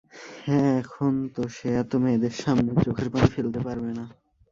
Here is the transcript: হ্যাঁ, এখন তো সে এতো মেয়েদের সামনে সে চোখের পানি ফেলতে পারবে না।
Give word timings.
হ্যাঁ, 0.45 0.71
এখন 0.81 1.13
তো 1.35 1.41
সে 1.55 1.67
এতো 1.81 1.95
মেয়েদের 2.03 2.33
সামনে 2.43 2.71
সে 2.71 2.81
চোখের 2.85 3.09
পানি 3.13 3.27
ফেলতে 3.35 3.59
পারবে 3.59 3.91
না। 3.99 4.05